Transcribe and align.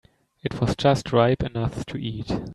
It 0.41 0.59
was 0.59 0.75
just 0.77 1.13
ripe 1.13 1.43
enough 1.43 1.85
to 1.85 1.95
eat. 1.97 2.31